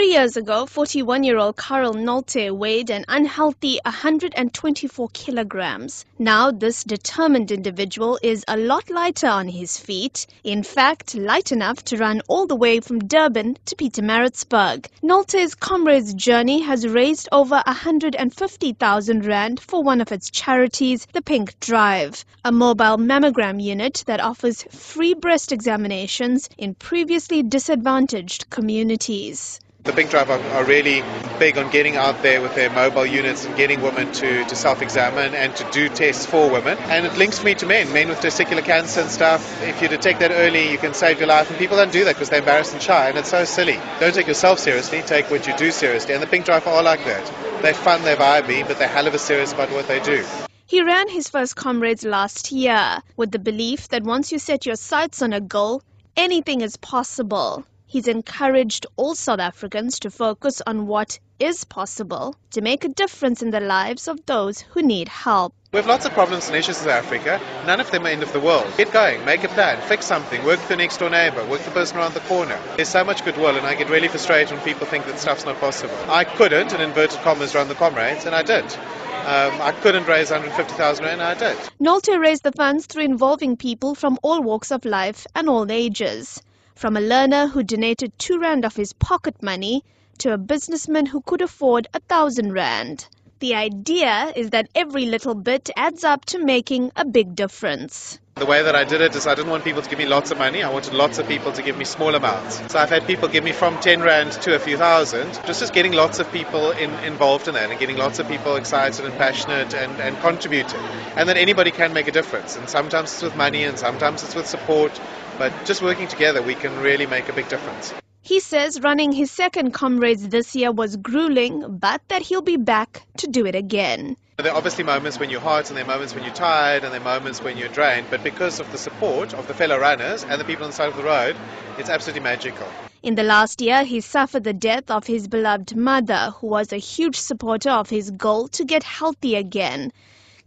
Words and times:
Three 0.00 0.12
years 0.12 0.38
ago, 0.38 0.64
41 0.64 1.24
year 1.24 1.36
old 1.36 1.56
Carl 1.56 1.92
Nolte 1.92 2.50
weighed 2.50 2.88
an 2.88 3.04
unhealthy 3.06 3.78
124 3.84 5.10
kilograms. 5.12 6.06
Now, 6.18 6.50
this 6.50 6.84
determined 6.84 7.50
individual 7.50 8.18
is 8.22 8.42
a 8.48 8.56
lot 8.56 8.88
lighter 8.88 9.26
on 9.26 9.46
his 9.46 9.76
feet. 9.76 10.26
In 10.42 10.62
fact, 10.62 11.14
light 11.14 11.52
enough 11.52 11.84
to 11.84 11.98
run 11.98 12.22
all 12.28 12.46
the 12.46 12.56
way 12.56 12.80
from 12.80 13.00
Durban 13.00 13.58
to 13.66 13.76
Pietermaritzburg. 13.76 14.86
Nolte's 15.02 15.54
comrade's 15.54 16.14
journey 16.14 16.62
has 16.62 16.88
raised 16.88 17.28
over 17.30 17.62
150,000 17.66 19.26
Rand 19.26 19.60
for 19.60 19.82
one 19.82 20.00
of 20.00 20.12
its 20.12 20.30
charities, 20.30 21.06
the 21.12 21.20
Pink 21.20 21.60
Drive, 21.60 22.24
a 22.42 22.50
mobile 22.50 22.96
mammogram 22.96 23.62
unit 23.62 24.04
that 24.06 24.20
offers 24.20 24.62
free 24.62 25.12
breast 25.12 25.52
examinations 25.52 26.48
in 26.56 26.74
previously 26.74 27.42
disadvantaged 27.42 28.48
communities. 28.48 29.60
The 29.84 29.94
Pink 29.94 30.10
Drive 30.10 30.28
are, 30.28 30.38
are, 30.38 30.64
really 30.64 31.02
big 31.38 31.56
on 31.56 31.70
getting 31.70 31.96
out 31.96 32.20
there 32.20 32.42
with 32.42 32.54
their 32.54 32.68
mobile 32.68 33.06
units 33.06 33.46
and 33.46 33.56
getting 33.56 33.80
women 33.80 34.12
to, 34.12 34.44
to 34.44 34.54
self-examine 34.54 35.34
and 35.34 35.56
to 35.56 35.66
do 35.72 35.88
tests 35.88 36.26
for 36.26 36.50
women. 36.50 36.76
And 36.90 37.06
it 37.06 37.16
links 37.16 37.42
me 37.42 37.54
to 37.54 37.66
men, 37.66 37.90
men 37.90 38.10
with 38.10 38.18
testicular 38.18 38.62
cancer 38.62 39.00
and 39.00 39.10
stuff. 39.10 39.62
If 39.62 39.80
you 39.80 39.88
detect 39.88 40.20
that 40.20 40.32
early, 40.32 40.70
you 40.70 40.76
can 40.76 40.92
save 40.92 41.18
your 41.18 41.28
life. 41.28 41.48
And 41.48 41.58
people 41.58 41.78
don't 41.78 41.90
do 41.92 42.04
that 42.04 42.14
because 42.14 42.28
they're 42.28 42.40
embarrassed 42.40 42.74
and 42.74 42.82
shy, 42.82 43.08
and 43.08 43.16
it's 43.16 43.30
so 43.30 43.46
silly. 43.46 43.80
Don't 44.00 44.14
take 44.14 44.26
yourself 44.26 44.58
seriously, 44.58 45.00
take 45.00 45.30
what 45.30 45.46
you 45.46 45.56
do 45.56 45.70
seriously. 45.70 46.12
And 46.12 46.22
the 46.22 46.26
Pink 46.26 46.44
Drive 46.44 46.66
are 46.66 46.82
like 46.82 47.02
that. 47.06 47.62
They're 47.62 47.72
fun, 47.72 48.02
they're 48.02 48.16
vibey, 48.16 48.68
but 48.68 48.78
they're 48.78 48.86
hell 48.86 49.06
of 49.06 49.14
a 49.14 49.18
serious 49.18 49.54
about 49.54 49.70
what 49.70 49.88
they 49.88 50.00
do. 50.00 50.26
He 50.66 50.82
ran 50.82 51.08
his 51.08 51.28
first 51.30 51.56
comrades 51.56 52.04
last 52.04 52.52
year 52.52 53.00
with 53.16 53.30
the 53.30 53.38
belief 53.38 53.88
that 53.88 54.02
once 54.02 54.30
you 54.30 54.38
set 54.38 54.66
your 54.66 54.76
sights 54.76 55.22
on 55.22 55.32
a 55.32 55.40
goal, 55.40 55.82
anything 56.18 56.60
is 56.60 56.76
possible. 56.76 57.64
He's 57.90 58.06
encouraged 58.06 58.86
all 58.94 59.16
South 59.16 59.40
Africans 59.40 59.98
to 59.98 60.12
focus 60.12 60.62
on 60.64 60.86
what 60.86 61.18
is 61.40 61.64
possible 61.64 62.36
to 62.52 62.60
make 62.60 62.84
a 62.84 62.88
difference 62.88 63.42
in 63.42 63.50
the 63.50 63.58
lives 63.58 64.06
of 64.06 64.24
those 64.26 64.60
who 64.60 64.80
need 64.80 65.08
help. 65.08 65.54
We 65.72 65.78
have 65.78 65.88
lots 65.88 66.06
of 66.06 66.12
problems 66.12 66.46
and 66.46 66.56
issues 66.56 66.78
in 66.78 66.84
South 66.84 67.04
Africa. 67.04 67.40
None 67.66 67.80
of 67.80 67.90
them 67.90 68.06
are 68.06 68.10
end 68.10 68.22
of 68.22 68.32
the 68.32 68.38
world. 68.38 68.72
Get 68.76 68.92
going, 68.92 69.24
make 69.24 69.42
a 69.42 69.48
plan, 69.48 69.82
fix 69.88 70.06
something, 70.06 70.44
work 70.44 70.60
with 70.60 70.70
your 70.70 70.78
next 70.78 70.98
door 70.98 71.10
neighbor, 71.10 71.40
work 71.40 71.58
with 71.58 71.64
the 71.64 71.72
person 71.72 71.98
around 71.98 72.14
the 72.14 72.20
corner. 72.20 72.56
There's 72.76 72.88
so 72.88 73.02
much 73.02 73.24
goodwill, 73.24 73.56
and 73.56 73.66
I 73.66 73.74
get 73.74 73.90
really 73.90 74.06
frustrated 74.06 74.52
when 74.52 74.62
people 74.62 74.86
think 74.86 75.06
that 75.06 75.18
stuff's 75.18 75.44
not 75.44 75.58
possible. 75.58 75.96
I 76.08 76.22
couldn't, 76.22 76.72
in 76.72 76.80
inverted 76.80 77.18
commas, 77.22 77.56
run 77.56 77.66
the 77.66 77.74
comrades, 77.74 78.24
and 78.24 78.36
I 78.36 78.44
did. 78.44 78.66
Um, 78.66 79.60
I 79.60 79.74
couldn't 79.82 80.06
raise 80.06 80.30
150,000 80.30 81.04
rand, 81.04 81.20
and 81.20 81.28
I 81.28 81.34
did. 81.34 81.58
Nolte 81.80 82.20
raised 82.20 82.44
the 82.44 82.52
funds 82.52 82.86
through 82.86 83.02
involving 83.02 83.56
people 83.56 83.96
from 83.96 84.16
all 84.22 84.40
walks 84.40 84.70
of 84.70 84.84
life 84.84 85.26
and 85.34 85.48
all 85.48 85.72
ages 85.72 86.40
from 86.76 86.96
a 86.96 87.00
learner 87.00 87.48
who 87.48 87.64
donated 87.64 88.12
two 88.18 88.38
rand 88.38 88.64
of 88.64 88.76
his 88.76 88.92
pocket 88.92 89.42
money 89.42 89.84
to 90.18 90.32
a 90.32 90.38
businessman 90.38 91.06
who 91.06 91.20
could 91.22 91.42
afford 91.42 91.88
a 91.94 92.00
thousand 92.00 92.52
rand. 92.52 93.08
The 93.40 93.54
idea 93.54 94.34
is 94.36 94.50
that 94.50 94.68
every 94.74 95.06
little 95.06 95.34
bit 95.34 95.70
adds 95.74 96.04
up 96.04 96.26
to 96.26 96.38
making 96.38 96.92
a 96.94 97.06
big 97.06 97.34
difference. 97.34 98.18
The 98.34 98.44
way 98.44 98.62
that 98.62 98.76
I 98.76 98.84
did 98.84 99.00
it 99.00 99.16
is 99.16 99.26
I 99.26 99.34
didn't 99.34 99.50
want 99.50 99.64
people 99.64 99.80
to 99.80 99.88
give 99.88 99.98
me 99.98 100.04
lots 100.04 100.30
of 100.30 100.36
money. 100.36 100.62
I 100.62 100.70
wanted 100.70 100.92
lots 100.92 101.18
of 101.18 101.26
people 101.26 101.50
to 101.52 101.62
give 101.62 101.78
me 101.78 101.86
small 101.86 102.14
amounts. 102.14 102.60
So 102.70 102.78
I've 102.78 102.90
had 102.90 103.06
people 103.06 103.28
give 103.28 103.42
me 103.42 103.52
from 103.52 103.80
10 103.80 104.02
rand 104.02 104.32
to 104.42 104.54
a 104.54 104.58
few 104.58 104.76
thousand. 104.76 105.32
Just 105.46 105.60
just 105.60 105.72
getting 105.72 105.92
lots 105.92 106.18
of 106.18 106.30
people 106.32 106.72
in, 106.72 106.90
involved 107.04 107.48
in 107.48 107.54
that 107.54 107.70
and 107.70 107.80
getting 107.80 107.96
lots 107.96 108.18
of 108.18 108.28
people 108.28 108.56
excited 108.56 109.06
and 109.06 109.16
passionate 109.16 109.72
and, 109.72 109.98
and 110.02 110.18
contributing. 110.20 110.80
And 111.16 111.26
then 111.26 111.38
anybody 111.38 111.70
can 111.70 111.94
make 111.94 112.08
a 112.08 112.12
difference. 112.12 112.56
And 112.56 112.68
sometimes 112.68 113.10
it's 113.14 113.22
with 113.22 113.36
money 113.36 113.64
and 113.64 113.78
sometimes 113.78 114.22
it's 114.22 114.34
with 114.34 114.46
support. 114.46 115.00
But 115.38 115.54
just 115.64 115.80
working 115.80 116.08
together, 116.08 116.42
we 116.42 116.56
can 116.56 116.78
really 116.80 117.06
make 117.06 117.30
a 117.30 117.32
big 117.32 117.48
difference. 117.48 117.94
He 118.22 118.38
says 118.38 118.80
running 118.80 119.12
his 119.12 119.30
second 119.30 119.72
comrades 119.72 120.28
this 120.28 120.54
year 120.54 120.70
was 120.70 120.96
grueling, 120.96 121.78
but 121.78 122.02
that 122.08 122.22
he'll 122.22 122.42
be 122.42 122.58
back 122.58 123.02
to 123.16 123.26
do 123.26 123.46
it 123.46 123.54
again. 123.54 124.16
There 124.36 124.52
are 124.52 124.56
obviously 124.56 124.84
moments 124.84 125.18
when 125.18 125.30
you're 125.30 125.40
hot 125.40 125.68
and 125.68 125.76
there 125.76 125.84
are 125.84 125.88
moments 125.88 126.14
when 126.14 126.24
you're 126.24 126.34
tired 126.34 126.84
and 126.84 126.92
there 126.92 127.00
are 127.00 127.18
moments 127.18 127.42
when 127.42 127.56
you're 127.56 127.68
drained, 127.68 128.06
but 128.10 128.22
because 128.22 128.60
of 128.60 128.70
the 128.72 128.78
support 128.78 129.34
of 129.34 129.48
the 129.48 129.54
fellow 129.54 129.78
runners 129.78 130.24
and 130.24 130.40
the 130.40 130.44
people 130.44 130.64
on 130.64 130.70
the 130.70 130.76
side 130.76 130.90
of 130.90 130.96
the 130.96 131.02
road, 131.02 131.34
it's 131.78 131.88
absolutely 131.88 132.22
magical. 132.22 132.66
In 133.02 133.14
the 133.14 133.22
last 133.22 133.62
year, 133.62 133.84
he 133.84 134.00
suffered 134.00 134.44
the 134.44 134.52
death 134.52 134.90
of 134.90 135.06
his 135.06 135.26
beloved 135.26 135.74
mother, 135.74 136.34
who 136.38 136.48
was 136.48 136.72
a 136.72 136.76
huge 136.76 137.16
supporter 137.16 137.70
of 137.70 137.88
his 137.88 138.10
goal 138.10 138.48
to 138.48 138.64
get 138.64 138.82
healthy 138.82 139.34
again. 139.36 139.92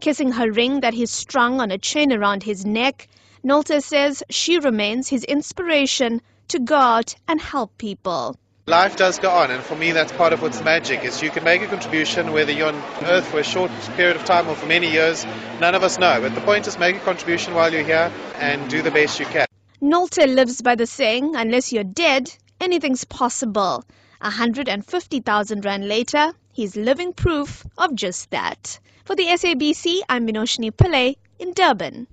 Kissing 0.00 0.32
her 0.32 0.50
ring 0.52 0.80
that 0.80 0.94
he 0.94 1.06
strung 1.06 1.60
on 1.60 1.70
a 1.70 1.78
chain 1.78 2.12
around 2.12 2.42
his 2.42 2.66
neck, 2.66 3.08
Nolte 3.44 3.82
says 3.82 4.22
she 4.30 4.60
remains 4.60 5.08
his 5.08 5.24
inspiration 5.24 6.22
to 6.48 6.60
go 6.60 6.76
out 6.76 7.16
and 7.26 7.40
help 7.40 7.76
people. 7.76 8.36
Life 8.66 8.94
does 8.94 9.18
go 9.18 9.30
on, 9.30 9.50
and 9.50 9.60
for 9.60 9.74
me, 9.74 9.90
that's 9.90 10.12
part 10.12 10.32
of 10.32 10.40
what's 10.40 10.62
magic. 10.62 11.02
Is 11.02 11.20
you 11.20 11.30
can 11.30 11.42
make 11.42 11.60
a 11.60 11.66
contribution 11.66 12.30
whether 12.30 12.52
you're 12.52 12.68
on 12.68 12.80
Earth 13.02 13.26
for 13.26 13.40
a 13.40 13.42
short 13.42 13.72
period 13.96 14.14
of 14.14 14.24
time 14.24 14.48
or 14.48 14.54
for 14.54 14.66
many 14.66 14.92
years. 14.92 15.26
None 15.60 15.74
of 15.74 15.82
us 15.82 15.98
know, 15.98 16.20
but 16.20 16.36
the 16.36 16.40
point 16.40 16.68
is 16.68 16.78
make 16.78 16.94
a 16.94 17.00
contribution 17.00 17.54
while 17.54 17.72
you're 17.72 17.82
here 17.82 18.12
and 18.36 18.70
do 18.70 18.80
the 18.80 18.92
best 18.92 19.18
you 19.18 19.26
can. 19.26 19.46
Nolte 19.82 20.32
lives 20.32 20.62
by 20.62 20.76
the 20.76 20.86
saying, 20.86 21.34
"Unless 21.34 21.72
you're 21.72 21.82
dead, 21.82 22.32
anything's 22.60 23.02
possible." 23.02 23.84
150,000 24.20 25.64
rand 25.64 25.88
later, 25.88 26.32
he's 26.52 26.76
living 26.76 27.12
proof 27.12 27.66
of 27.76 27.96
just 27.96 28.30
that. 28.30 28.78
For 29.04 29.16
the 29.16 29.26
SABC, 29.26 30.02
I'm 30.08 30.28
Minoshni 30.28 30.70
Pillay 30.70 31.16
in 31.40 31.54
Durban. 31.54 32.06